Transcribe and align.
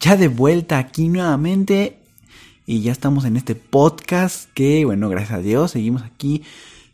Ya 0.00 0.16
de 0.16 0.28
vuelta 0.28 0.78
aquí 0.78 1.08
nuevamente 1.08 1.98
y 2.66 2.80
ya 2.82 2.92
estamos 2.92 3.24
en 3.24 3.36
este 3.36 3.54
podcast 3.54 4.50
que, 4.52 4.84
bueno, 4.84 5.08
gracias 5.08 5.38
a 5.38 5.42
Dios, 5.42 5.70
seguimos 5.70 6.02
aquí 6.02 6.42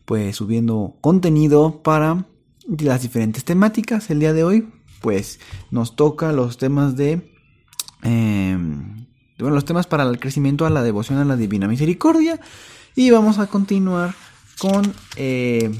pues 0.04 0.36
subiendo 0.36 0.96
contenido 1.00 1.82
para 1.82 2.26
las 2.66 3.02
diferentes 3.02 3.44
temáticas. 3.44 4.10
El 4.10 4.20
día 4.20 4.32
de 4.32 4.44
hoy 4.44 4.68
pues 5.00 5.40
nos 5.70 5.96
toca 5.96 6.32
los 6.32 6.58
temas 6.58 6.96
de... 6.96 7.32
Em, 8.02 9.06
bueno, 9.38 9.54
los 9.56 9.64
temas 9.64 9.86
para 9.86 10.04
el 10.04 10.20
crecimiento 10.20 10.64
a 10.66 10.70
la 10.70 10.82
devoción 10.82 11.18
a 11.18 11.24
la 11.24 11.36
Divina 11.36 11.66
Misericordia. 11.66 12.40
Y 12.94 13.10
vamos 13.10 13.38
a 13.38 13.46
continuar 13.46 14.14
con 14.58 14.94
eh, 15.16 15.72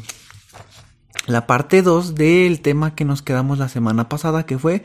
la 1.27 1.47
parte 1.47 1.83
2 1.83 2.15
del 2.15 2.61
tema 2.61 2.95
que 2.95 3.05
nos 3.05 3.23
quedamos 3.23 3.59
la 3.59 3.69
semana 3.69 4.09
pasada, 4.09 4.45
que 4.45 4.59
fue 4.59 4.85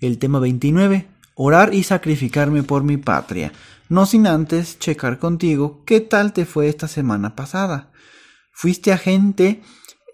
el 0.00 0.18
tema 0.18 0.40
29, 0.40 1.06
orar 1.36 1.74
y 1.74 1.84
sacrificarme 1.84 2.64
por 2.64 2.82
mi 2.82 2.96
patria. 2.96 3.52
No 3.88 4.06
sin 4.06 4.26
antes 4.26 4.80
checar 4.80 5.20
contigo 5.20 5.84
qué 5.84 6.00
tal 6.00 6.32
te 6.32 6.44
fue 6.44 6.68
esta 6.68 6.88
semana 6.88 7.36
pasada. 7.36 7.92
¿Fuiste 8.52 8.92
agente 8.92 9.62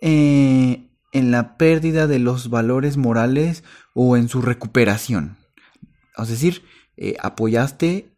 eh, 0.02 0.90
en 1.12 1.30
la 1.30 1.56
pérdida 1.56 2.06
de 2.06 2.18
los 2.18 2.50
valores 2.50 2.98
morales 2.98 3.64
o 3.94 4.16
en 4.18 4.28
su 4.28 4.42
recuperación? 4.42 5.38
Es 6.18 6.28
decir, 6.28 6.62
eh, 6.96 7.14
apoyaste 7.22 8.12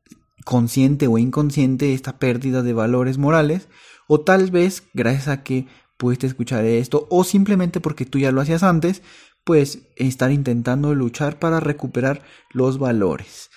consciente 0.44 1.06
o 1.06 1.19
inconsciente 1.19 1.94
esta 1.94 2.19
pérdida 2.19 2.62
de 2.62 2.72
valores 2.72 3.19
morales 3.19 3.69
o 4.08 4.20
tal 4.20 4.50
vez 4.50 4.82
gracias 4.94 5.28
a 5.28 5.42
que 5.42 5.66
pudiste 5.97 6.27
escuchar 6.27 6.64
esto 6.64 7.06
o 7.10 7.22
simplemente 7.22 7.80
porque 7.80 8.05
tú 8.05 8.19
ya 8.19 8.32
lo 8.32 8.41
hacías 8.41 8.62
antes, 8.62 9.02
pues 9.45 9.83
estar 9.97 10.33
intentando 10.33 10.95
luchar 10.95 11.39
para 11.39 11.61
recuperar 11.61 12.23
los 12.50 12.78
valores. 12.78 13.50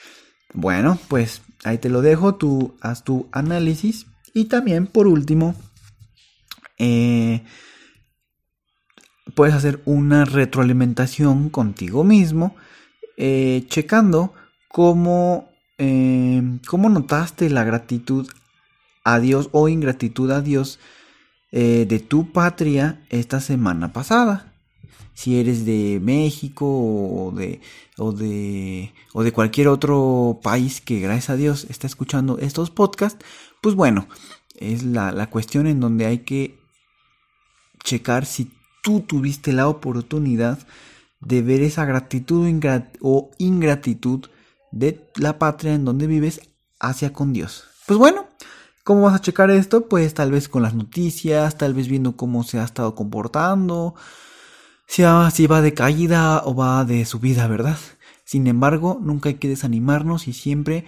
Bueno, 0.54 1.00
pues 1.08 1.42
ahí 1.64 1.78
te 1.78 1.90
lo 1.90 2.02
dejo, 2.02 2.36
tú 2.36 2.76
haz 2.82 3.04
tu 3.04 3.28
análisis 3.32 4.06
y 4.34 4.46
también 4.46 4.88
por 4.88 5.08
último 5.08 5.56
eh, 6.78 7.44
puedes 9.34 9.56
hacer 9.56 9.82
una 9.86 10.26
retroalimentación 10.26 11.50
contigo 11.50 12.04
mismo 12.04 12.56
eh, 13.18 13.66
checando 13.68 14.34
cómo, 14.68 15.50
eh, 15.78 16.42
cómo 16.68 16.90
notaste 16.90 17.50
la 17.50 17.64
gratitud 17.64 18.28
a 19.04 19.20
Dios 19.20 19.50
o 19.54 19.70
ingratitud 19.70 20.30
a 20.32 20.42
Dios 20.42 20.80
de 21.50 22.06
tu 22.08 22.34
patria 22.34 23.02
esta 23.10 23.40
semana 23.40 23.94
pasada. 23.94 24.57
Si 25.18 25.40
eres 25.40 25.66
de 25.66 26.00
México 26.00 26.68
o 26.68 27.32
de, 27.32 27.60
o 27.98 28.12
de, 28.12 28.94
o 29.14 29.24
de 29.24 29.32
cualquier 29.32 29.68
otro 29.68 30.40
país 30.44 30.80
que 30.80 31.00
gracias 31.00 31.32
a 31.32 31.36
Dios 31.36 31.66
está 31.72 31.88
escuchando 31.88 32.38
estos 32.38 32.70
podcasts, 32.70 33.26
pues 33.60 33.74
bueno, 33.74 34.08
es 34.60 34.84
la, 34.84 35.12
la 35.12 35.32
cuestión 35.32 35.66
en 35.66 35.80
donde 35.80 36.06
hay 36.06 36.20
que 36.20 36.60
checar 37.84 38.28
si 38.28 38.52
tú 38.84 39.00
tuviste 39.02 39.54
la 39.54 39.68
oportunidad 39.68 40.60
de 41.20 41.42
ver 41.42 41.64
esa 41.64 41.84
gratitud 41.86 42.48
o 43.02 43.32
ingratitud 43.40 44.28
de 44.72 45.10
la 45.16 45.40
patria 45.40 45.74
en 45.74 45.84
donde 45.84 46.06
vives 46.06 46.42
hacia 46.80 47.12
con 47.12 47.34
Dios. 47.34 47.64
Pues 47.88 47.98
bueno, 47.98 48.28
¿Cómo 48.84 49.02
vas 49.02 49.16
a 49.16 49.22
checar 49.22 49.52
esto? 49.52 49.90
Pues 49.90 50.14
tal 50.14 50.32
vez 50.32 50.48
con 50.48 50.62
las 50.62 50.74
noticias, 50.74 51.58
tal 51.58 51.74
vez 51.74 51.90
viendo 51.90 52.16
cómo 52.16 52.46
se 52.46 52.58
ha 52.58 52.64
estado 52.64 52.96
comportando, 52.96 53.96
si, 54.88 55.48
va 55.48 55.62
de 55.62 55.74
caída 55.74 56.42
o 56.46 56.56
va 56.56 56.86
de 56.86 57.06
subida, 57.06 57.48
¿verdad? 57.48 57.78
Sin 58.24 58.48
embargo, 58.48 59.00
nunca 59.02 59.30
hay 59.30 59.36
que 59.36 59.48
desanimarnos 59.48 60.28
y 60.28 60.34
siempre 60.34 60.86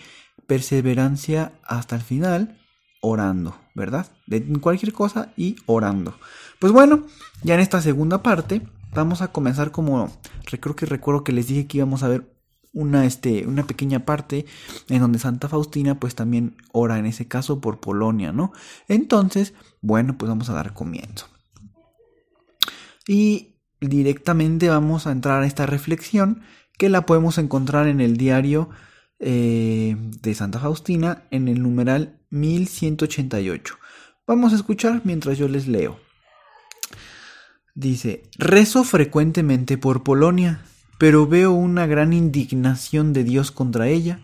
perseverancia 0.48 1.54
hasta 1.64 1.96
el 1.96 2.02
final, 2.02 2.58
orando, 3.02 3.56
¿verdad? 3.76 4.08
De 4.26 4.42
cualquier 4.60 4.94
cosa 4.94 5.32
y 5.38 5.58
orando. 5.66 6.18
Pues 6.60 6.74
bueno, 6.74 7.06
ya 7.44 7.54
en 7.54 7.60
esta 7.60 7.82
segunda 7.82 8.24
parte 8.24 8.62
vamos 8.94 9.22
a 9.22 9.32
comenzar 9.32 9.72
como 9.72 10.12
creo 10.46 10.76
que 10.76 10.86
recuerdo 10.86 11.24
que 11.24 11.32
les 11.32 11.48
dije 11.48 11.68
que 11.68 11.78
íbamos 11.78 12.02
a 12.02 12.08
ver 12.08 12.36
una, 12.74 13.06
este, 13.06 13.46
una 13.48 13.66
pequeña 13.66 14.06
parte 14.06 14.46
en 14.90 15.00
donde 15.00 15.20
Santa 15.20 15.48
Faustina 15.48 16.00
pues 16.00 16.16
también 16.16 16.58
ora 16.72 16.98
en 16.98 17.06
ese 17.06 17.28
caso 17.28 17.62
por 17.62 17.80
Polonia, 17.80 18.32
¿no? 18.32 18.52
Entonces, 18.88 19.54
bueno, 19.82 20.18
pues 20.18 20.30
vamos 20.30 20.50
a 20.50 20.54
dar 20.54 20.74
comienzo. 20.74 21.28
Y 23.08 23.59
directamente 23.82 24.70
vamos 24.70 25.08
a 25.08 25.12
entrar 25.12 25.44
a 25.44 25.48
esta 25.48 25.66
reflexión 25.66 26.42
que 26.78 26.90
la 26.90 27.06
podemos 27.06 27.38
encontrar 27.38 27.88
en 27.88 28.02
el 28.02 28.18
diario 28.18 28.70
eh, 29.20 29.96
de 30.22 30.34
Santa 30.34 30.60
Faustina 30.60 31.24
en 31.32 31.48
el 31.48 31.62
numeral 31.62 32.20
1188. 32.30 33.78
Vamos 34.28 34.54
a 34.54 34.56
escuchar 34.56 35.02
mientras 35.04 35.38
yo 35.38 35.48
les 35.48 35.68
leo. 35.68 36.00
Dice, 37.76 38.24
rezo 38.38 38.84
frecuentemente 38.84 39.78
por 39.78 40.04
Polonia 40.04 40.62
pero 41.00 41.26
veo 41.26 41.54
una 41.54 41.88
gran 41.88 42.12
indignación 42.12 43.14
de 43.14 43.24
Dios 43.24 43.52
contra 43.52 43.88
ella 43.88 44.20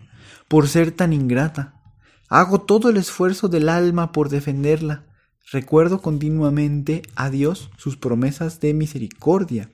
por 0.46 0.68
ser 0.68 0.92
tan 0.92 1.14
ingrata. 1.14 1.80
Hago 2.28 2.60
todo 2.60 2.90
el 2.90 2.98
esfuerzo 2.98 3.48
del 3.48 3.70
alma 3.70 4.12
por 4.12 4.28
defenderla. 4.28 5.06
Recuerdo 5.50 6.02
continuamente 6.02 7.02
a 7.14 7.30
Dios 7.30 7.70
sus 7.76 7.96
promesas 7.96 8.60
de 8.60 8.74
misericordia. 8.74 9.70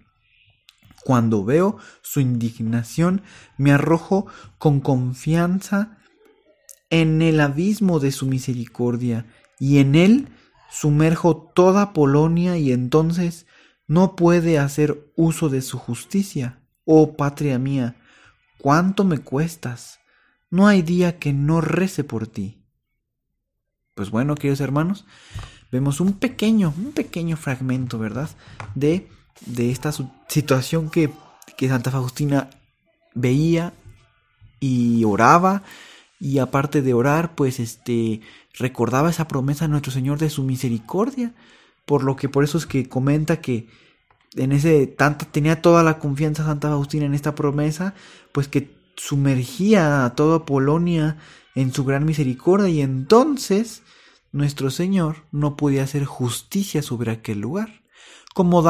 Cuando 1.04 1.44
veo 1.44 1.78
su 2.02 2.20
indignación, 2.20 3.22
me 3.56 3.72
arrojo 3.72 4.26
con 4.58 4.80
confianza 4.80 5.98
en 6.90 7.22
el 7.22 7.40
abismo 7.40 8.00
de 8.00 8.12
su 8.12 8.26
misericordia 8.26 9.26
y 9.58 9.78
en 9.78 9.94
él 9.94 10.28
sumerjo 10.70 11.36
toda 11.54 11.92
Polonia 11.92 12.58
y 12.58 12.70
entonces 12.70 13.46
no 13.86 14.14
puede 14.14 14.58
hacer 14.58 15.10
uso 15.16 15.48
de 15.48 15.62
su 15.62 15.78
justicia 15.78 16.62
Oh 16.84 17.16
patria 17.16 17.58
mía, 17.58 17.96
cuánto 18.58 19.04
me 19.04 19.18
cuestas. 19.18 20.00
No 20.50 20.66
hay 20.66 20.82
día 20.82 21.18
que 21.18 21.32
no 21.32 21.60
rece 21.60 22.04
por 22.04 22.26
ti. 22.26 22.64
Pues 23.94 24.10
bueno, 24.10 24.34
queridos 24.34 24.60
hermanos, 24.60 25.06
vemos 25.72 26.00
un 26.00 26.12
pequeño, 26.12 26.72
un 26.76 26.92
pequeño 26.92 27.36
fragmento, 27.36 27.98
¿verdad? 27.98 28.30
De, 28.74 29.08
de 29.46 29.70
esta 29.70 29.90
situación 30.28 30.90
que, 30.90 31.10
que 31.56 31.68
Santa 31.68 31.90
Faustina 31.90 32.50
veía 33.14 33.72
y 34.60 35.02
oraba. 35.04 35.62
Y 36.20 36.38
aparte 36.38 36.82
de 36.82 36.94
orar, 36.94 37.34
pues 37.34 37.58
este 37.58 38.20
recordaba 38.54 39.10
esa 39.10 39.26
promesa 39.26 39.64
a 39.64 39.68
nuestro 39.68 39.90
Señor 39.90 40.18
de 40.18 40.30
su 40.30 40.44
misericordia, 40.44 41.32
por 41.84 42.04
lo 42.04 42.14
que 42.14 42.28
por 42.28 42.44
eso 42.44 42.58
es 42.58 42.66
que 42.66 42.88
comenta 42.88 43.40
que 43.40 43.66
en 44.36 44.52
ese 44.52 44.86
tanto 44.86 45.26
tenía 45.26 45.60
toda 45.60 45.82
la 45.82 45.98
confianza 45.98 46.44
Santa 46.44 46.68
Faustina 46.68 47.06
en 47.06 47.14
esta 47.14 47.34
promesa, 47.34 47.94
pues 48.30 48.46
que 48.46 48.70
sumergía 48.96 50.04
a 50.04 50.14
toda 50.14 50.46
Polonia 50.46 51.16
en 51.54 51.72
su 51.72 51.84
gran 51.84 52.04
misericordia. 52.04 52.68
Y 52.68 52.82
entonces 52.82 53.82
nuestro 54.32 54.70
Señor 54.70 55.26
no 55.30 55.56
podía 55.56 55.84
hacer 55.84 56.04
justicia 56.04 56.82
sobre 56.82 57.12
aquel 57.12 57.40
lugar. 57.40 57.82
Como, 58.34 58.62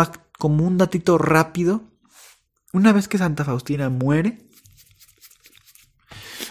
un 0.66 0.78
datito 0.78 1.18
rápido, 1.18 1.82
una 2.72 2.92
vez 2.92 3.06
que 3.06 3.18
Santa 3.18 3.44
Faustina 3.44 3.88
muere, 3.88 4.48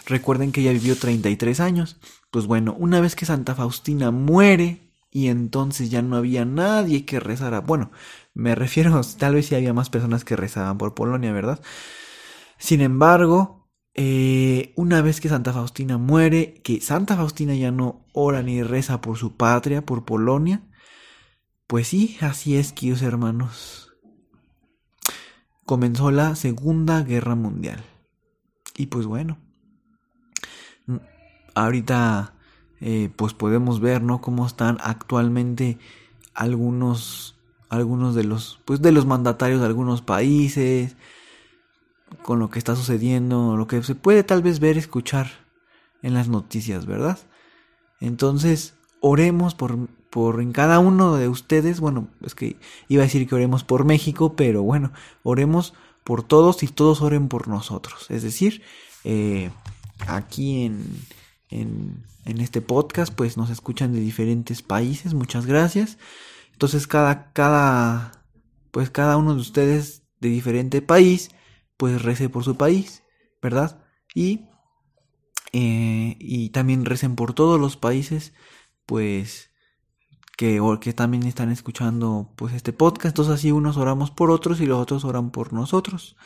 recuerden 0.06 0.54
que 0.54 0.62
ella 0.62 0.72
vivió 0.72 0.96
33 0.96 1.60
años, 1.60 1.98
pues 2.32 2.46
bueno, 2.48 2.74
una 2.80 3.02
vez 3.02 3.16
que 3.16 3.26
Santa 3.26 3.54
Faustina 3.54 4.12
muere 4.12 4.94
y 5.12 5.28
entonces 5.28 5.92
ya 5.92 6.02
no 6.02 6.16
había 6.16 6.46
nadie 6.46 7.06
que 7.06 7.20
rezara, 7.20 7.60
bueno, 7.60 7.92
me 8.34 8.56
refiero, 8.56 9.02
tal 9.18 9.36
vez 9.36 9.48
si 9.48 9.56
había 9.56 9.74
más 9.74 9.90
personas 9.90 10.24
que 10.24 10.38
rezaban 10.38 10.78
por 10.78 10.94
Polonia, 10.94 11.34
¿verdad? 11.34 11.62
Sin 12.58 12.80
embargo, 12.80 13.61
eh, 13.94 14.74
una 14.76 15.02
vez 15.02 15.20
que 15.20 15.30
Santa 15.30 15.54
Faustina 15.54 15.98
muere, 15.98 16.54
que 16.64 16.80
Santa 16.82 17.16
Faustina 17.16 17.56
ya 17.56 17.72
no 17.72 18.06
ora 18.14 18.42
ni 18.42 18.64
reza 18.64 19.02
por 19.02 19.18
su 19.18 19.36
patria, 19.36 19.86
por 19.86 20.06
Polonia, 20.06 20.62
pues 21.68 21.88
sí, 21.88 22.18
así 22.22 22.58
es, 22.58 22.74
queridos 22.74 23.02
hermanos. 23.02 23.94
Comenzó 25.66 26.12
la 26.12 26.36
Segunda 26.36 27.04
Guerra 27.04 27.36
Mundial. 27.36 27.84
Y 28.78 28.88
pues 28.88 29.06
bueno, 29.06 29.38
ahorita 31.56 32.34
eh, 32.80 33.10
pues 33.16 33.34
podemos 33.34 33.80
ver, 33.80 34.02
¿no? 34.02 34.22
Cómo 34.22 34.46
están 34.46 34.78
actualmente 34.82 35.78
algunos, 36.34 37.40
algunos 37.70 38.16
de 38.16 38.24
los, 38.24 38.60
pues 38.66 38.82
de 38.82 38.92
los 38.92 39.06
mandatarios 39.06 39.60
de 39.60 39.68
algunos 39.68 40.02
países, 40.02 40.96
con 42.24 42.40
lo 42.40 42.50
que 42.50 42.60
está 42.60 42.76
sucediendo, 42.76 43.58
lo 43.58 43.68
que 43.68 43.82
se 43.84 43.96
puede 43.96 44.24
tal 44.24 44.42
vez 44.42 44.60
ver, 44.60 44.78
escuchar 44.78 45.30
en 46.02 46.14
las 46.14 46.28
noticias, 46.28 46.86
¿verdad? 46.86 47.20
Entonces, 48.00 48.74
oremos 49.00 49.56
por, 49.56 49.88
por 50.10 50.42
en 50.42 50.52
cada 50.52 50.80
uno 50.80 51.16
de 51.16 51.30
ustedes, 51.30 51.80
bueno, 51.80 52.08
es 52.22 52.36
que 52.36 52.58
iba 52.88 53.04
a 53.04 53.06
decir 53.06 53.28
que 53.28 53.36
oremos 53.36 53.64
por 53.64 53.86
México, 53.86 54.36
pero 54.36 54.64
bueno, 54.64 54.92
oremos 55.24 55.74
por 56.04 56.24
todos 56.24 56.64
y 56.64 56.68
todos 56.68 57.02
oren 57.02 57.28
por 57.28 57.48
nosotros. 57.48 58.08
Es 58.10 58.24
decir, 58.24 58.64
eh, 59.04 59.52
aquí 60.08 60.64
en, 60.64 60.84
en, 61.50 62.04
en, 62.26 62.42
este 62.42 62.62
podcast, 62.62 63.14
pues 63.14 63.38
nos 63.38 63.50
escuchan 63.50 63.94
de 63.94 64.00
diferentes 64.00 64.62
países, 64.62 65.14
muchas 65.14 65.46
gracias. 65.46 65.98
Entonces, 66.54 66.88
cada, 66.88 67.32
cada, 67.34 68.24
pues 68.72 68.90
cada 68.90 69.18
uno 69.18 69.36
de 69.36 69.42
ustedes 69.42 70.04
de 70.20 70.30
diferente 70.30 70.82
país, 70.82 71.30
pues 71.82 72.04
rece 72.04 72.30
por 72.30 72.44
su 72.44 72.58
país, 72.58 73.02
¿verdad? 73.42 73.84
Y, 74.14 74.46
eh, 75.52 76.16
y 76.20 76.52
también 76.52 76.86
recen 76.86 77.16
por 77.16 77.34
todos 77.34 77.60
los 77.60 77.76
países, 77.76 78.34
pues 78.86 79.50
que, 80.38 80.62
que 80.80 80.94
también 80.94 81.24
están 81.24 81.50
escuchando 81.50 82.34
pues 82.36 82.54
este 82.54 82.72
podcast. 82.72 83.14
Entonces 83.14 83.34
así 83.34 83.52
unos 83.52 83.78
oramos 83.78 84.12
por 84.12 84.30
otros 84.30 84.62
y 84.62 84.68
los 84.68 84.80
otros 84.80 85.06
oran 85.06 85.32
por 85.32 85.54
nosotros. 85.54 86.18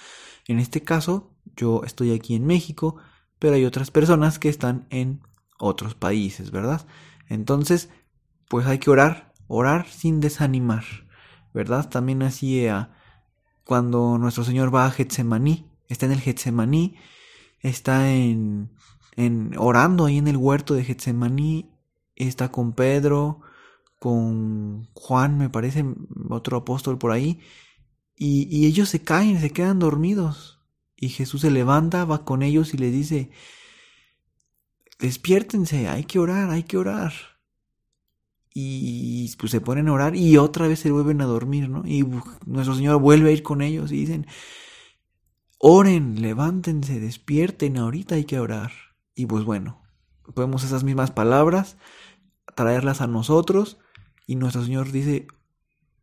En 0.45 0.59
este 0.59 0.81
caso, 0.83 1.33
yo 1.55 1.83
estoy 1.85 2.11
aquí 2.11 2.35
en 2.35 2.45
México, 2.45 2.97
pero 3.39 3.55
hay 3.55 3.63
otras 3.63 3.91
personas 3.91 4.39
que 4.39 4.49
están 4.49 4.87
en 4.89 5.21
otros 5.57 5.95
países, 5.95 6.51
¿verdad? 6.51 6.85
Entonces, 7.29 7.89
pues 8.49 8.65
hay 8.65 8.79
que 8.79 8.89
orar, 8.89 9.31
orar 9.47 9.87
sin 9.87 10.19
desanimar, 10.19 10.83
¿verdad? 11.53 11.89
También 11.89 12.23
así 12.23 12.59
eh, 12.65 12.87
cuando 13.65 14.17
nuestro 14.17 14.43
Señor 14.43 14.73
va 14.73 14.85
a 14.85 14.91
Getsemaní, 14.91 15.65
está 15.89 16.05
en 16.05 16.13
el 16.13 16.21
Getsemaní, 16.21 16.95
está 17.59 18.11
en, 18.11 18.69
en 19.15 19.51
orando 19.57 20.05
ahí 20.05 20.17
en 20.17 20.27
el 20.27 20.37
huerto 20.37 20.75
de 20.75 20.83
Getsemaní, 20.85 21.71
está 22.15 22.51
con 22.51 22.73
Pedro, 22.73 23.41
con 23.99 24.87
Juan, 24.93 25.37
me 25.37 25.49
parece, 25.49 25.83
otro 26.29 26.57
apóstol 26.57 26.97
por 26.97 27.11
ahí, 27.11 27.39
y, 28.15 28.47
y 28.55 28.67
ellos 28.67 28.89
se 28.89 29.01
caen, 29.01 29.41
se 29.41 29.49
quedan 29.49 29.79
dormidos. 29.79 30.61
Y 30.95 31.09
Jesús 31.09 31.41
se 31.41 31.51
levanta, 31.51 32.05
va 32.05 32.23
con 32.23 32.41
ellos 32.41 32.73
y 32.73 32.77
les 32.77 32.93
dice, 32.93 33.29
despiértense, 34.99 35.89
hay 35.89 36.05
que 36.05 36.19
orar, 36.19 36.51
hay 36.51 36.63
que 36.63 36.77
orar 36.77 37.34
y 38.57 39.35
pues 39.35 39.51
se 39.51 39.59
ponen 39.59 39.89
a 39.89 39.93
orar 39.93 40.15
y 40.15 40.37
otra 40.37 40.69
vez 40.69 40.79
se 40.79 40.89
vuelven 40.89 41.19
a 41.19 41.25
dormir, 41.25 41.67
¿no? 41.67 41.85
Y 41.85 42.07
nuestro 42.45 42.73
Señor 42.73 43.01
vuelve 43.01 43.29
a 43.29 43.33
ir 43.33 43.43
con 43.43 43.61
ellos 43.61 43.91
y 43.91 43.97
dicen, 43.97 44.27
oren, 45.59 46.21
levántense, 46.21 47.01
despierten, 47.01 47.75
ahorita 47.75 48.15
hay 48.15 48.23
que 48.23 48.39
orar. 48.39 48.71
Y 49.13 49.25
pues 49.25 49.43
bueno, 49.43 49.83
podemos 50.33 50.63
esas 50.63 50.85
mismas 50.85 51.11
palabras 51.11 51.75
traerlas 52.55 53.01
a 53.01 53.07
nosotros 53.07 53.77
y 54.25 54.37
nuestro 54.37 54.63
Señor 54.63 54.89
dice, 54.93 55.27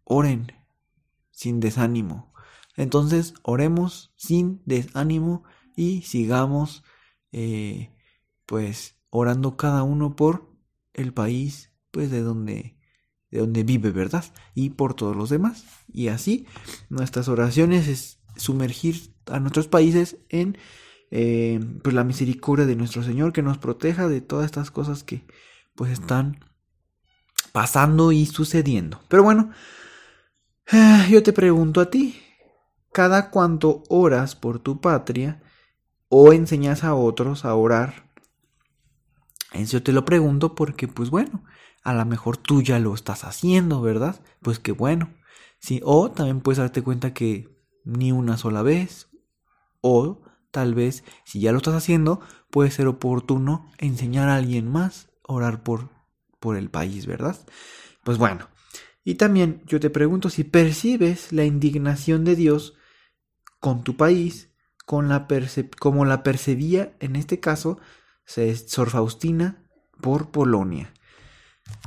oren 0.04 0.52
sin 1.30 1.58
desánimo. 1.58 2.34
Entonces, 2.76 3.32
oremos 3.42 4.12
sin 4.16 4.60
desánimo 4.66 5.44
y 5.74 6.02
sigamos 6.02 6.84
eh, 7.32 7.96
pues 8.44 8.98
orando 9.08 9.56
cada 9.56 9.84
uno 9.84 10.16
por 10.16 10.54
el 10.92 11.14
país 11.14 11.71
pues 11.92 12.10
de 12.10 12.22
donde 12.22 12.76
de 13.30 13.38
donde 13.38 13.64
vive, 13.64 13.90
¿verdad? 13.92 14.24
Y 14.54 14.70
por 14.70 14.94
todos 14.94 15.16
los 15.16 15.30
demás. 15.30 15.64
Y 15.90 16.08
así 16.08 16.46
nuestras 16.90 17.28
oraciones 17.28 17.88
es 17.88 18.20
sumergir 18.36 19.14
a 19.26 19.40
nuestros 19.40 19.68
países 19.68 20.18
en 20.28 20.58
eh, 21.10 21.60
pues 21.82 21.94
la 21.94 22.04
misericordia 22.04 22.66
de 22.66 22.76
nuestro 22.76 23.02
Señor 23.02 23.32
que 23.32 23.42
nos 23.42 23.58
proteja 23.58 24.08
de 24.08 24.20
todas 24.20 24.46
estas 24.46 24.70
cosas 24.70 25.02
que 25.02 25.24
pues 25.74 25.92
están 25.92 26.44
pasando 27.52 28.12
y 28.12 28.26
sucediendo. 28.26 29.00
Pero 29.08 29.22
bueno, 29.22 29.50
yo 31.10 31.22
te 31.22 31.32
pregunto 31.32 31.80
a 31.80 31.90
ti, 31.90 32.20
¿cada 32.92 33.30
cuánto 33.30 33.82
oras 33.88 34.36
por 34.36 34.58
tu 34.58 34.80
patria 34.80 35.42
o 36.08 36.32
enseñas 36.32 36.84
a 36.84 36.94
otros 36.94 37.44
a 37.44 37.54
orar? 37.54 38.10
Eso 39.52 39.82
te 39.82 39.92
lo 39.92 40.04
pregunto 40.04 40.54
porque 40.54 40.88
pues 40.88 41.10
bueno, 41.10 41.44
a 41.82 41.94
lo 41.94 42.04
mejor 42.04 42.36
tú 42.36 42.62
ya 42.62 42.78
lo 42.78 42.94
estás 42.94 43.24
haciendo, 43.24 43.80
¿verdad? 43.80 44.20
Pues 44.40 44.58
qué 44.58 44.72
bueno. 44.72 45.12
Sí, 45.58 45.80
o 45.84 46.10
también 46.10 46.40
puedes 46.40 46.58
darte 46.58 46.82
cuenta 46.82 47.14
que 47.14 47.48
ni 47.84 48.12
una 48.12 48.36
sola 48.36 48.62
vez. 48.62 49.08
O 49.80 50.22
tal 50.50 50.74
vez, 50.74 51.04
si 51.24 51.40
ya 51.40 51.52
lo 51.52 51.58
estás 51.58 51.74
haciendo, 51.74 52.20
puede 52.50 52.70
ser 52.70 52.86
oportuno 52.86 53.70
enseñar 53.78 54.28
a 54.28 54.36
alguien 54.36 54.70
más 54.70 55.08
a 55.28 55.32
orar 55.32 55.62
por, 55.62 55.90
por 56.38 56.56
el 56.56 56.70
país, 56.70 57.06
¿verdad? 57.06 57.36
Pues 58.04 58.18
bueno. 58.18 58.48
Y 59.04 59.16
también 59.16 59.62
yo 59.66 59.80
te 59.80 59.90
pregunto 59.90 60.30
si 60.30 60.44
percibes 60.44 61.32
la 61.32 61.44
indignación 61.44 62.24
de 62.24 62.36
Dios 62.36 62.74
con 63.58 63.82
tu 63.82 63.96
país, 63.96 64.52
con 64.86 65.08
la 65.08 65.26
como 65.80 66.04
la 66.04 66.22
percibía 66.22 66.94
en 67.00 67.16
este 67.16 67.40
caso 67.40 67.78
Sor 68.24 68.90
Faustina 68.90 69.64
por 70.00 70.30
Polonia. 70.30 70.92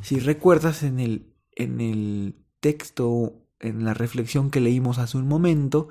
Si 0.01 0.19
recuerdas 0.19 0.83
en 0.83 0.99
el, 0.99 1.33
en 1.51 1.81
el 1.81 2.45
texto, 2.59 3.47
en 3.59 3.85
la 3.85 3.93
reflexión 3.93 4.51
que 4.51 4.61
leímos 4.61 4.97
hace 4.97 5.17
un 5.17 5.27
momento, 5.27 5.89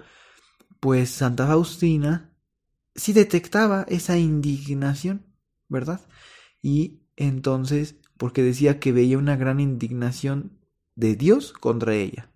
pues 0.80 1.10
Santa 1.10 1.46
Faustina 1.46 2.30
sí 2.94 3.12
detectaba 3.12 3.84
esa 3.88 4.18
indignación, 4.18 5.26
¿verdad? 5.68 6.00
Y 6.62 7.02
entonces, 7.16 7.96
porque 8.16 8.42
decía 8.42 8.78
que 8.80 8.92
veía 8.92 9.18
una 9.18 9.36
gran 9.36 9.60
indignación 9.60 10.58
de 10.94 11.16
Dios 11.16 11.52
contra 11.52 11.94
ella, 11.94 12.30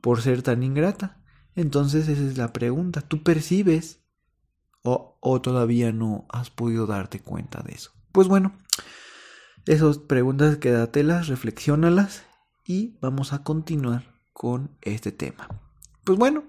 por 0.00 0.22
ser 0.22 0.42
tan 0.42 0.62
ingrata. 0.62 1.22
Entonces 1.54 2.08
esa 2.08 2.22
es 2.22 2.36
la 2.36 2.52
pregunta, 2.52 3.02
¿tú 3.02 3.22
percibes 3.22 4.00
o, 4.82 5.18
o 5.20 5.40
todavía 5.40 5.92
no 5.92 6.26
has 6.30 6.50
podido 6.50 6.86
darte 6.86 7.20
cuenta 7.20 7.62
de 7.62 7.74
eso? 7.74 7.92
Pues 8.10 8.26
bueno, 8.26 8.56
esas 9.66 9.98
preguntas 9.98 10.56
quédatelas, 10.56 11.28
reflexiónalas 11.28 12.24
y 12.66 12.96
vamos 13.00 13.32
a 13.32 13.42
continuar 13.42 14.12
con 14.32 14.76
este 14.80 15.12
tema. 15.12 15.48
Pues 16.04 16.18
bueno, 16.18 16.44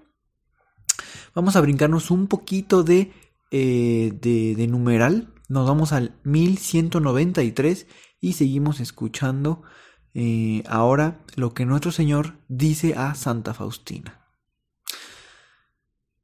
vamos 1.34 1.56
a 1.56 1.60
brincarnos 1.60 2.10
un 2.10 2.26
poquito 2.26 2.82
de, 2.82 3.12
eh, 3.50 4.12
de, 4.20 4.66
numeral. 4.66 5.32
Nos 5.48 5.68
vamos 5.68 5.92
al 5.92 6.18
1193 6.24 7.86
y 8.20 8.32
seguimos 8.32 8.80
escuchando 8.80 9.62
eh, 10.14 10.62
ahora 10.66 11.24
lo 11.36 11.54
que 11.54 11.66
nuestro 11.66 11.92
Señor 11.92 12.38
dice 12.48 12.94
a 12.96 13.14
Santa 13.14 13.54
Faustina. 13.54 14.20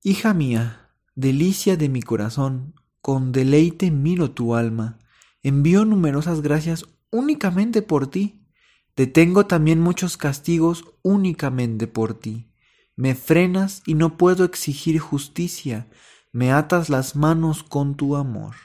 Hija 0.03 0.33
mía, 0.33 0.91
delicia 1.15 1.77
de 1.77 1.89
mi 1.89 2.03
corazón, 2.03 2.75
con 3.01 3.33
deleite 3.33 3.91
miro 3.91 4.31
tu 4.31 4.57
alma 4.57 4.99
envío 5.43 5.85
numerosas 5.85 6.41
gracias 6.41 6.85
únicamente 7.11 7.83
por 7.83 8.09
ti. 8.09 8.47
Te 8.95 9.07
tengo 9.07 9.47
también 9.47 9.81
muchos 9.81 10.17
castigos 10.17 10.85
únicamente 11.03 11.87
por 11.87 12.15
ti. 12.15 12.51
Me 12.97 13.15
frenas 13.15 13.83
y 13.87 13.95
no 13.95 14.17
puedo 14.17 14.45
exigir 14.45 14.99
justicia. 14.99 15.89
Me 16.33 16.53
atas 16.53 16.91
las 16.91 17.17
manos 17.17 17.63
con 17.63 17.97
tu 17.97 18.17
amor. 18.17 18.57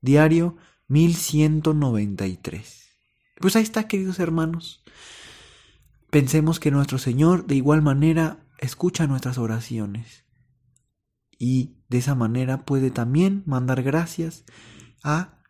Diario 0.00 0.56
1193. 0.88 2.82
Pues 3.40 3.56
ahí 3.56 3.62
está, 3.62 3.88
queridos 3.88 4.18
hermanos. 4.18 4.82
Pensemos 6.10 6.60
que 6.60 6.70
nuestro 6.70 6.98
Señor 6.98 7.46
de 7.46 7.54
igual 7.54 7.82
manera 7.82 8.44
escucha 8.58 9.06
nuestras 9.06 9.38
oraciones 9.38 10.24
y 11.38 11.78
de 11.88 11.98
esa 11.98 12.14
manera 12.14 12.64
puede 12.64 12.90
también 12.90 13.42
mandar 13.46 13.82
gracias 13.82 14.44
a 15.02 15.41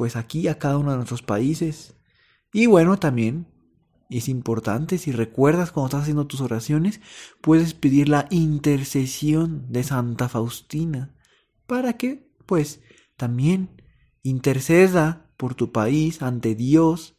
pues 0.00 0.16
aquí 0.16 0.48
a 0.48 0.58
cada 0.58 0.78
uno 0.78 0.92
de 0.92 0.96
nuestros 0.96 1.20
países. 1.20 1.94
Y 2.54 2.64
bueno, 2.64 2.98
también 2.98 3.48
es 4.08 4.30
importante, 4.30 4.96
si 4.96 5.12
recuerdas 5.12 5.72
cuando 5.72 5.88
estás 5.88 6.02
haciendo 6.04 6.26
tus 6.26 6.40
oraciones, 6.40 7.02
puedes 7.42 7.74
pedir 7.74 8.08
la 8.08 8.26
intercesión 8.30 9.70
de 9.70 9.82
Santa 9.82 10.30
Faustina 10.30 11.14
para 11.66 11.98
que, 11.98 12.32
pues, 12.46 12.80
también 13.18 13.82
interceda 14.22 15.30
por 15.36 15.54
tu 15.54 15.70
país 15.70 16.22
ante 16.22 16.54
Dios, 16.54 17.18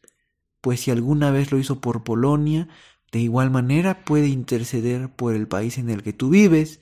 pues 0.60 0.80
si 0.80 0.90
alguna 0.90 1.30
vez 1.30 1.52
lo 1.52 1.60
hizo 1.60 1.82
por 1.82 2.04
Polonia, 2.04 2.68
de 3.12 3.20
igual 3.20 3.52
manera 3.52 4.04
puede 4.06 4.26
interceder 4.26 5.16
por 5.16 5.36
el 5.36 5.48
país 5.48 5.78
en 5.78 5.92
el 5.92 6.02
que 6.02 6.14
tú 6.14 6.30
vives, 6.30 6.80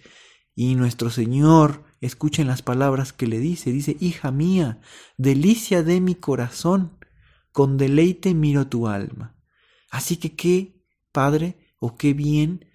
y 0.56 0.76
nuestro 0.76 1.10
Señor 1.10 1.84
escuchen 2.02 2.48
las 2.48 2.62
palabras 2.62 3.14
que 3.14 3.28
le 3.28 3.40
dice. 3.40 3.72
Dice, 3.72 3.98
hija 4.00 4.32
mía, 4.32 4.80
delicia 5.18 5.84
de 5.84 6.02
mi 6.02 6.16
corazón, 6.16 6.98
con 7.52 7.78
deleite 7.78 8.34
miro 8.34 8.68
tu 8.68 8.88
alma. 8.88 9.36
Así 9.92 10.18
que 10.18 10.36
qué, 10.36 10.84
Padre, 11.12 11.58
o 11.80 11.96
qué 11.96 12.14
bien 12.14 12.66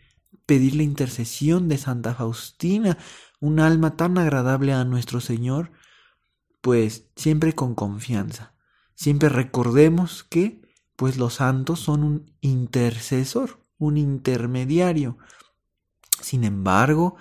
pedir 0.47 0.75
la 0.75 0.83
intercesión 0.83 1.69
de 1.69 1.78
Santa 1.78 2.14
Faustina, 2.14 2.99
un 3.40 3.61
alma 3.61 3.97
tan 3.97 4.19
agradable 4.19 4.73
a 4.73 4.85
nuestro 4.85 5.21
Señor, 5.21 5.73
pues 6.61 7.09
siempre 7.16 7.54
con 7.54 7.75
confianza. 7.75 8.54
Siempre 8.95 9.28
recordemos 9.28 10.25
que 10.25 10.62
pues 10.97 11.16
los 11.16 11.35
santos 11.35 11.81
son 11.81 12.04
un 12.04 12.33
intercesor, 12.40 13.61
un 13.78 13.97
intermediario. 13.97 15.19
Sin 16.21 16.45
embargo, 16.45 17.16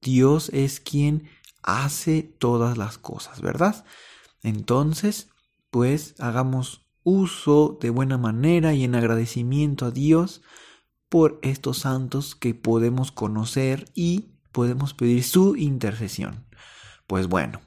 Dios 0.00 0.50
es 0.52 0.80
quien 0.80 1.28
hace 1.62 2.22
todas 2.22 2.78
las 2.78 2.98
cosas, 2.98 3.40
¿verdad? 3.40 3.84
Entonces, 4.42 5.28
pues 5.70 6.14
hagamos 6.18 6.86
uso 7.02 7.78
de 7.80 7.90
buena 7.90 8.18
manera 8.18 8.74
y 8.74 8.84
en 8.84 8.94
agradecimiento 8.94 9.86
a 9.86 9.90
Dios 9.90 10.42
por 11.08 11.38
estos 11.42 11.78
santos 11.78 12.34
que 12.34 12.54
podemos 12.54 13.12
conocer 13.12 13.90
y 13.94 14.32
podemos 14.52 14.94
pedir 14.94 15.24
su 15.24 15.56
intercesión. 15.56 16.46
Pues 17.06 17.28
bueno, 17.28 17.60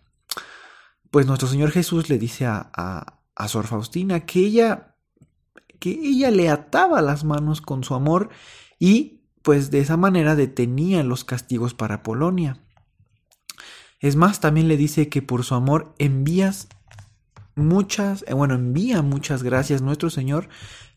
pues 1.09 1.25
nuestro 1.25 1.47
Señor 1.47 1.71
Jesús 1.71 2.09
le 2.09 2.19
dice 2.19 2.45
a, 2.45 2.71
a, 2.73 3.21
a 3.35 3.47
Sor 3.47 3.67
Faustina 3.67 4.25
que 4.25 4.39
ella, 4.39 4.95
que 5.79 5.89
ella 5.89 6.29
le 6.31 6.49
ataba 6.49 7.01
las 7.01 7.23
manos 7.23 7.61
con 7.61 7.83
su 7.83 7.95
amor 7.95 8.29
y 8.79 9.20
pues 9.41 9.71
de 9.71 9.79
esa 9.79 9.97
manera 9.97 10.35
detenía 10.35 11.03
los 11.03 11.23
castigos 11.23 11.73
para 11.73 12.03
Polonia. 12.03 12.63
Es 13.99 14.15
más, 14.15 14.39
también 14.39 14.67
le 14.67 14.77
dice 14.77 15.09
que 15.09 15.21
por 15.21 15.43
su 15.43 15.55
amor 15.55 15.93
envías 15.99 16.67
muchas, 17.55 18.23
eh, 18.27 18.33
bueno, 18.33 18.55
envía 18.55 19.01
muchas 19.01 19.43
gracias 19.43 19.81
nuestro 19.81 20.09
Señor 20.09 20.49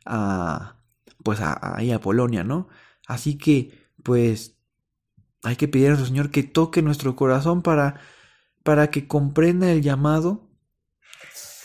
a, 0.06 0.76
pues 1.22 1.40
ahí 1.40 1.92
a, 1.92 2.00
Polonia, 2.00 2.44
¿no? 2.44 2.68
Así 3.06 3.36
que, 3.36 3.88
pues, 4.02 4.58
hay 5.42 5.56
que 5.56 5.68
pedir 5.68 5.86
a 5.86 5.88
nuestro 5.90 6.06
Señor 6.06 6.30
que 6.30 6.42
toque 6.42 6.82
nuestro 6.82 7.16
corazón 7.16 7.62
para, 7.62 8.00
para 8.62 8.90
que 8.90 9.06
comprenda 9.06 9.70
el 9.70 9.82
llamado, 9.82 10.50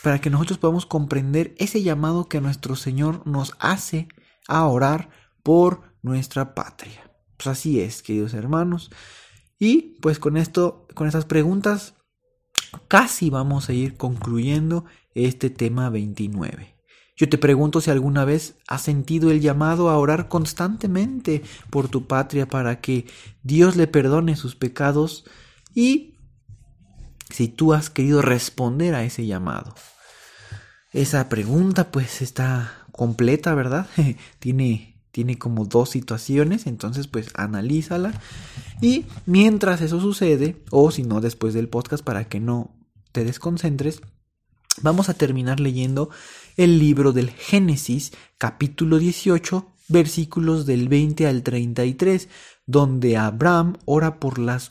para 0.02 0.20
que 0.20 0.30
nosotros 0.30 0.58
podamos 0.58 0.86
comprender 0.86 1.54
ese 1.58 1.82
llamado 1.82 2.28
que 2.28 2.40
nuestro 2.40 2.76
Señor 2.76 3.26
nos 3.26 3.56
hace 3.58 4.08
a 4.48 4.66
orar 4.66 5.10
por 5.42 5.89
nuestra 6.02 6.54
patria. 6.54 7.10
Pues 7.36 7.46
así 7.46 7.80
es, 7.80 8.02
queridos 8.02 8.34
hermanos. 8.34 8.90
Y 9.58 9.98
pues 10.00 10.18
con 10.18 10.36
esto, 10.36 10.86
con 10.94 11.06
estas 11.06 11.24
preguntas, 11.24 11.94
casi 12.88 13.30
vamos 13.30 13.68
a 13.68 13.72
ir 13.72 13.96
concluyendo 13.96 14.84
este 15.14 15.50
tema 15.50 15.90
29. 15.90 16.76
Yo 17.16 17.28
te 17.28 17.36
pregunto 17.36 17.82
si 17.82 17.90
alguna 17.90 18.24
vez 18.24 18.56
has 18.66 18.80
sentido 18.80 19.30
el 19.30 19.42
llamado 19.42 19.90
a 19.90 19.98
orar 19.98 20.28
constantemente 20.28 21.42
por 21.68 21.88
tu 21.88 22.06
patria 22.06 22.48
para 22.48 22.80
que 22.80 23.06
Dios 23.42 23.76
le 23.76 23.86
perdone 23.86 24.36
sus 24.36 24.56
pecados 24.56 25.24
y 25.74 26.14
si 27.28 27.48
tú 27.48 27.74
has 27.74 27.90
querido 27.90 28.22
responder 28.22 28.94
a 28.94 29.04
ese 29.04 29.26
llamado. 29.26 29.74
Esa 30.92 31.28
pregunta 31.28 31.90
pues 31.92 32.22
está 32.22 32.86
completa, 32.92 33.54
¿verdad? 33.54 33.86
tiene 34.38 34.89
tiene 35.12 35.38
como 35.38 35.64
dos 35.64 35.90
situaciones, 35.90 36.66
entonces 36.66 37.06
pues 37.06 37.30
analízala. 37.34 38.12
Y 38.80 39.06
mientras 39.26 39.80
eso 39.80 40.00
sucede, 40.00 40.62
o 40.70 40.90
si 40.90 41.02
no 41.02 41.20
después 41.20 41.54
del 41.54 41.68
podcast 41.68 42.04
para 42.04 42.28
que 42.28 42.40
no 42.40 42.74
te 43.12 43.24
desconcentres, 43.24 44.02
vamos 44.82 45.08
a 45.08 45.14
terminar 45.14 45.60
leyendo 45.60 46.10
el 46.56 46.78
libro 46.78 47.12
del 47.12 47.30
Génesis 47.30 48.12
capítulo 48.38 48.98
18 48.98 49.66
versículos 49.88 50.66
del 50.66 50.88
20 50.88 51.26
al 51.26 51.42
33, 51.42 52.28
donde 52.66 53.16
Abraham 53.16 53.76
ora 53.86 54.20
por 54.20 54.38
las 54.38 54.68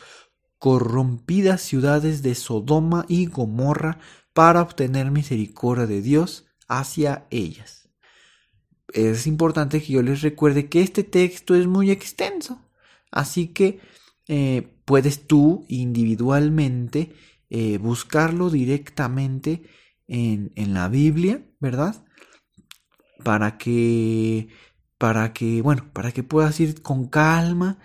corrompidas 0.58 1.62
ciudades 1.62 2.22
de 2.22 2.36
Sodoma 2.36 3.06
y 3.10 3.26
Gomorra 3.26 4.00
para 4.34 4.62
obtener 4.62 5.12
misericordia 5.12 5.88
de 5.88 6.02
Dios 6.02 6.46
hacia 6.68 7.26
ellas 7.30 7.89
es 8.94 9.28
importante 9.28 9.82
que 9.82 9.94
yo 9.94 10.02
les 10.02 10.22
recuerde 10.22 10.70
que 10.70 10.82
este 10.82 11.04
texto 11.04 11.56
es 11.56 11.68
muy 11.68 11.92
extenso. 11.92 12.62
Así 13.12 13.48
que 13.48 13.80
eh, 14.28 14.68
puedes 14.86 15.28
tú 15.28 15.66
individualmente 15.68 17.14
eh, 17.50 17.78
buscarlo 17.80 18.50
directamente 18.50 19.64
en, 20.08 20.52
en, 20.56 20.74
la 20.74 20.88
Biblia, 20.88 21.44
¿verdad? 21.60 22.06
Para 23.24 23.58
que, 23.58 24.50
para 24.98 25.34
que, 25.34 25.62
bueno, 25.62 25.90
para 25.94 26.12
que 26.12 26.24
puedas 26.24 26.60
ir 26.60 26.82
con 26.82 27.08
calma. 27.08 27.80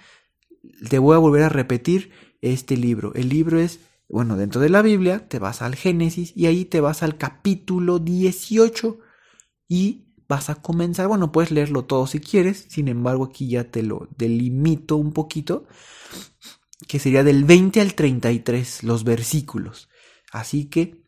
Te 0.88 0.98
voy 0.98 1.14
a 1.14 1.18
volver 1.18 1.42
a 1.44 1.48
repetir 1.48 2.10
este 2.42 2.76
libro. 2.76 3.14
El 3.14 3.30
libro 3.30 3.58
es, 3.58 3.80
bueno, 4.08 4.36
dentro 4.36 4.60
de 4.60 4.68
la 4.68 4.82
Biblia 4.82 5.28
te 5.28 5.38
vas 5.38 5.62
al 5.62 5.76
Génesis 5.76 6.32
y 6.36 6.46
ahí 6.46 6.64
te 6.64 6.80
vas 6.80 7.02
al 7.02 7.16
capítulo 7.16 7.98
18 7.98 8.98
y 9.68 10.03
vas 10.28 10.50
a 10.50 10.56
comenzar, 10.56 11.08
bueno, 11.08 11.32
puedes 11.32 11.50
leerlo 11.50 11.84
todo 11.84 12.06
si 12.06 12.20
quieres, 12.20 12.66
sin 12.68 12.88
embargo 12.88 13.24
aquí 13.24 13.48
ya 13.48 13.64
te 13.64 13.82
lo 13.82 14.08
delimito 14.16 14.96
un 14.96 15.12
poquito, 15.12 15.66
que 16.88 16.98
sería 16.98 17.24
del 17.24 17.44
20 17.44 17.80
al 17.80 17.94
33 17.94 18.82
los 18.84 19.04
versículos. 19.04 19.88
Así 20.32 20.66
que, 20.66 21.02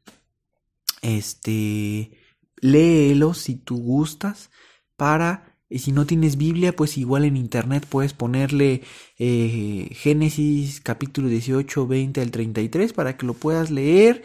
este, 1.03 2.13
léelo 2.57 3.35
si 3.35 3.57
tú 3.57 3.77
gustas 3.79 4.51
para... 4.97 5.53
Y 5.69 5.81
si 5.81 5.91
no 5.91 6.07
tienes 6.07 6.37
Biblia, 6.37 6.77
pues 6.77 6.97
igual 6.97 7.25
en 7.25 7.37
internet 7.37 7.87
puedes 7.89 8.13
ponerle 8.13 8.83
eh, 9.19 9.89
Génesis 9.95 10.81
capítulo 10.81 11.27
18, 11.27 11.89
20 11.89 12.21
al 12.21 12.31
33 12.31 12.93
para 12.93 13.17
que 13.17 13.27
lo 13.27 13.35
puedas 13.35 13.73
leer 13.73 14.23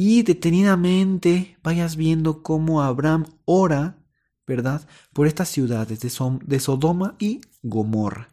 y 0.00 0.22
detenidamente 0.22 1.58
vayas 1.62 1.96
viendo 1.96 2.42
cómo 2.42 2.82
Abraham 2.82 3.26
ora 3.44 3.98
¿verdad? 4.48 4.88
Por 5.12 5.28
estas 5.28 5.48
ciudades 5.48 6.00
de, 6.00 6.60
Sodoma 6.60 7.14
y 7.18 7.42
Gomorra. 7.62 8.30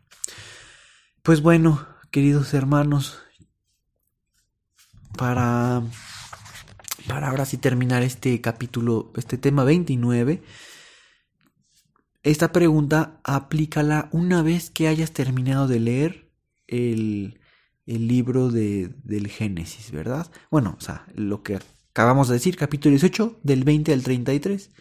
Pues 1.22 1.42
bueno, 1.42 1.86
queridos 2.10 2.54
hermanos, 2.54 3.20
para, 5.18 5.84
para 7.08 7.30
ahora 7.30 7.46
sí 7.46 7.58
terminar 7.58 8.02
este 8.02 8.40
capítulo, 8.42 9.12
este 9.18 9.38
tema 9.38 9.64
29, 9.66 10.42
esta 12.24 12.52
pregunta 12.52 13.20
aplícala 13.24 14.10
una 14.12 14.42
vez 14.42 14.70
que 14.72 14.88
hayas 14.88 15.12
terminado 15.12 15.68
de 15.68 15.80
leer 15.80 16.32
el, 16.68 17.40
el 17.86 18.08
libro 18.08 18.50
de, 18.50 18.96
del 19.04 19.28
Génesis, 19.28 19.92
¿verdad? 19.92 20.32
Bueno, 20.50 20.76
o 20.80 20.82
sea, 20.82 21.06
lo 21.14 21.44
que 21.44 21.60
acabamos 21.92 22.30
de 22.30 22.36
decir, 22.36 22.56
capítulo 22.56 22.92
18, 22.92 23.40
del 23.44 23.64
20 23.64 23.94
al 23.94 24.04
33. 24.04 24.72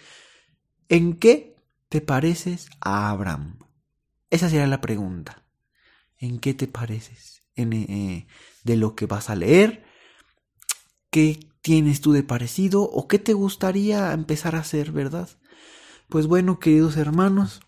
¿En 0.94 1.14
qué 1.14 1.56
te 1.88 2.00
pareces 2.00 2.68
a 2.80 3.10
Abraham? 3.10 3.58
Esa 4.30 4.48
sería 4.48 4.68
la 4.68 4.80
pregunta. 4.80 5.42
¿En 6.18 6.38
qué 6.38 6.54
te 6.54 6.68
pareces? 6.68 7.42
En, 7.56 7.72
eh, 7.72 8.28
de 8.62 8.76
lo 8.76 8.94
que 8.94 9.06
vas 9.06 9.28
a 9.28 9.34
leer. 9.34 9.82
¿Qué 11.10 11.40
tienes 11.62 12.00
tú 12.00 12.12
de 12.12 12.22
parecido? 12.22 12.82
¿O 12.82 13.08
qué 13.08 13.18
te 13.18 13.32
gustaría 13.32 14.12
empezar 14.12 14.54
a 14.54 14.60
hacer, 14.60 14.92
verdad? 14.92 15.28
Pues 16.08 16.28
bueno, 16.28 16.60
queridos 16.60 16.96
hermanos, 16.96 17.60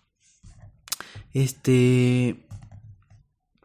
este, 1.33 2.47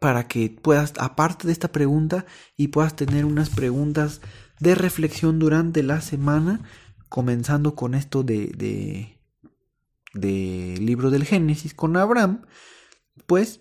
para 0.00 0.26
que 0.26 0.50
puedas, 0.50 0.92
aparte 0.99 1.47
de 1.47 1.52
esta 1.52 1.71
pregunta, 1.71 2.26
y 2.57 2.66
puedas 2.66 2.97
tener 2.97 3.25
unas 3.25 3.50
preguntas 3.50 4.23
de 4.59 4.75
reflexión 4.75 5.38
durante 5.38 5.85
la 5.85 6.00
semana, 6.00 6.62
comenzando 7.09 7.76
con 7.76 7.95
esto 7.95 8.25
de 8.25 9.22
del 10.14 10.85
libro 10.85 11.11
del 11.11 11.25
Génesis 11.25 11.75
con 11.75 11.97
Abraham, 11.97 12.42
pues 13.26 13.61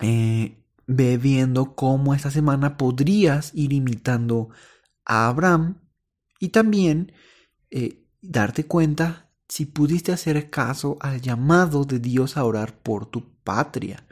eh, 0.00 0.62
ve 0.86 1.16
viendo 1.16 1.74
cómo 1.74 2.14
esta 2.14 2.30
semana 2.30 2.76
podrías 2.76 3.52
ir 3.54 3.72
imitando 3.72 4.50
a 5.04 5.28
Abraham 5.28 5.80
y 6.38 6.48
también 6.48 7.12
eh, 7.70 8.04
darte 8.20 8.66
cuenta 8.66 9.30
si 9.48 9.66
pudiste 9.66 10.12
hacer 10.12 10.50
caso 10.50 10.96
al 11.00 11.20
llamado 11.20 11.84
de 11.84 11.98
Dios 11.98 12.36
a 12.36 12.44
orar 12.44 12.76
por 12.78 13.06
tu 13.06 13.34
patria. 13.44 14.06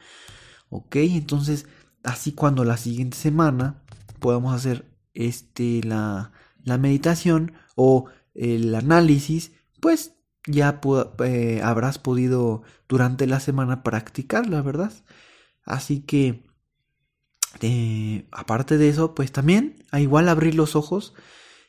¿Ok? 0.69 0.97
Entonces, 0.97 1.67
así 2.05 2.33
cuando 2.33 2.65
la 2.65 2.77
siguiente 2.77 3.17
semana 3.17 3.83
podamos 4.21 4.55
hacer 4.55 4.91
este, 5.15 5.83
la, 5.83 6.33
la 6.63 6.79
meditación 6.79 7.53
o 7.75 8.07
el 8.35 8.75
análisis, 8.75 9.53
pues 9.81 10.15
ya 10.47 10.81
eh, 11.25 11.61
habrás 11.63 11.99
podido 11.99 12.63
durante 12.89 13.27
la 13.27 13.41
semana 13.41 13.83
practicarla, 13.83 14.63
¿verdad? 14.63 14.93
Así 15.65 16.01
que, 16.01 16.45
eh, 17.61 18.27
aparte 18.33 18.79
de 18.79 18.89
eso, 18.89 19.15
pues 19.15 19.33
también 19.33 19.85
a 19.91 20.01
igual 20.01 20.29
abrir 20.29 20.55
los 20.55 20.75
ojos 20.75 21.15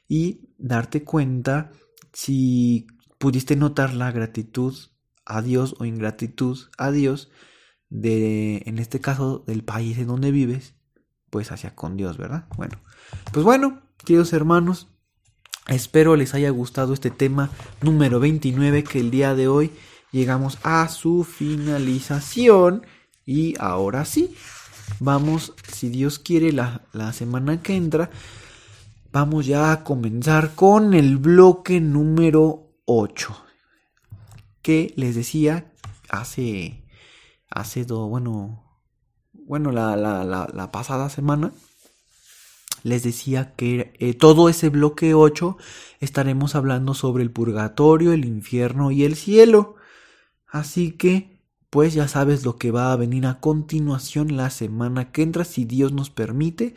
y 0.07 0.49
darte 0.57 1.03
cuenta 1.03 1.71
si 2.13 2.87
pudiste 3.17 3.55
notar 3.55 3.93
la 3.93 4.11
gratitud 4.11 4.75
a 5.25 5.41
Dios 5.41 5.75
o 5.79 5.85
ingratitud 5.85 6.57
a 6.77 6.91
Dios 6.91 7.31
de, 7.89 8.63
en 8.65 8.79
este 8.79 8.99
caso, 8.99 9.43
del 9.45 9.63
país 9.63 9.97
en 9.97 10.07
donde 10.07 10.31
vives, 10.31 10.75
pues 11.29 11.51
hacia 11.51 11.75
con 11.75 11.95
Dios, 11.95 12.17
¿verdad? 12.17 12.47
Bueno, 12.57 12.81
pues 13.31 13.45
bueno, 13.45 13.83
queridos 13.97 14.33
hermanos, 14.33 14.92
espero 15.67 16.15
les 16.15 16.33
haya 16.33 16.49
gustado 16.49 16.93
este 16.93 17.11
tema 17.11 17.49
número 17.81 18.19
29 18.19 18.83
que 18.83 18.99
el 18.99 19.11
día 19.11 19.35
de 19.35 19.47
hoy 19.47 19.71
llegamos 20.11 20.59
a 20.63 20.87
su 20.89 21.23
finalización. 21.23 22.85
Y 23.25 23.55
ahora 23.59 24.05
sí, 24.05 24.35
vamos, 24.99 25.53
si 25.71 25.89
Dios 25.89 26.19
quiere, 26.19 26.51
la, 26.51 26.81
la 26.91 27.13
semana 27.13 27.61
que 27.61 27.75
entra, 27.75 28.09
vamos 29.13 29.45
ya 29.45 29.71
a 29.71 29.83
comenzar 29.83 30.55
con 30.55 30.93
el 30.93 31.17
bloque 31.17 31.79
número 31.79 32.73
8 32.85 33.43
que 34.63 34.93
les 34.95 35.13
decía 35.13 35.71
hace 36.09 36.83
hace 37.49 37.85
do, 37.85 38.07
bueno 38.07 38.63
bueno 39.33 39.71
la, 39.71 39.95
la, 39.95 40.23
la, 40.23 40.71
pasada 40.71 41.09
semana 41.09 41.51
les 42.83 43.03
decía 43.03 43.55
que 43.55 43.93
eh, 43.99 44.13
todo 44.13 44.49
ese 44.49 44.69
bloque 44.69 45.13
8 45.13 45.57
estaremos 45.99 46.55
hablando 46.55 46.93
sobre 46.93 47.23
el 47.23 47.31
purgatorio, 47.31 48.13
el 48.13 48.25
infierno 48.25 48.91
y 48.91 49.03
el 49.03 49.15
cielo. 49.15 49.75
Así 50.47 50.91
que, 50.91 51.41
pues 51.69 51.93
ya 51.93 52.07
sabes 52.07 52.45
lo 52.45 52.57
que 52.57 52.71
va 52.71 52.91
a 52.91 52.97
venir 52.97 53.25
a 53.25 53.39
continuación 53.39 54.37
la 54.37 54.49
semana 54.49 55.11
que 55.11 55.23
entra, 55.23 55.45
si 55.45 55.65
Dios 55.65 55.93
nos 55.93 56.09
permite. 56.09 56.75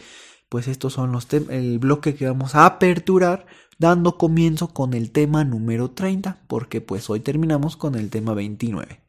Pues 0.49 0.69
estos 0.69 0.95
son 0.95 1.13
los 1.13 1.27
el 1.33 1.79
bloque 1.81 2.15
que 2.15 2.27
vamos 2.27 2.55
a 2.55 2.67
aperturar 2.67 3.47
dando 3.79 4.17
comienzo 4.17 4.69
con 4.69 4.95
el 4.95 5.11
tema 5.11 5.45
número 5.45 5.91
30, 5.91 6.45
porque 6.47 6.81
pues 6.81 7.11
hoy 7.11 7.21
terminamos 7.21 7.77
con 7.77 7.95
el 7.95 8.11
tema 8.11 8.33
29. 8.35 9.01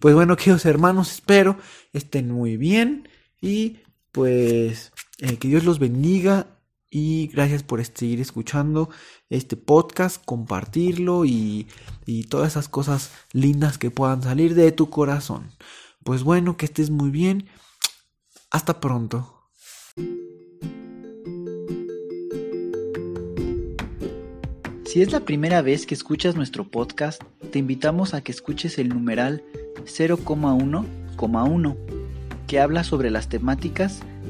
Pues 0.00 0.14
bueno, 0.14 0.36
queridos 0.36 0.64
hermanos, 0.66 1.12
espero 1.12 1.58
estén 1.92 2.30
muy 2.30 2.56
bien 2.56 3.08
y 3.40 3.78
pues 4.12 4.92
eh, 5.18 5.36
que 5.36 5.48
Dios 5.48 5.64
los 5.64 5.78
bendiga 5.78 6.46
y 6.90 7.26
gracias 7.28 7.62
por 7.62 7.84
seguir 7.84 8.20
escuchando 8.20 8.88
este 9.30 9.56
podcast, 9.56 10.24
compartirlo 10.24 11.24
y, 11.24 11.66
y 12.06 12.24
todas 12.24 12.52
esas 12.52 12.68
cosas 12.68 13.10
lindas 13.32 13.78
que 13.78 13.90
puedan 13.90 14.22
salir 14.22 14.54
de 14.54 14.72
tu 14.72 14.88
corazón. 14.88 15.50
Pues 16.04 16.22
bueno, 16.22 16.56
que 16.56 16.66
estés 16.66 16.90
muy 16.90 17.10
bien. 17.10 17.48
Hasta 18.50 18.80
pronto. 18.80 19.50
Si 24.86 25.02
es 25.02 25.12
la 25.12 25.20
primera 25.20 25.60
vez 25.60 25.84
que 25.84 25.94
escuchas 25.94 26.34
nuestro 26.34 26.70
podcast, 26.70 27.22
te 27.52 27.58
invitamos 27.58 28.14
a 28.14 28.22
que 28.22 28.32
escuches 28.32 28.78
el 28.78 28.88
numeral 28.88 29.44
0,1,1, 29.84 31.76
que 32.46 32.58
habla 32.58 32.84
sobre 32.84 33.10
las 33.10 33.28
temáticas 33.28 34.00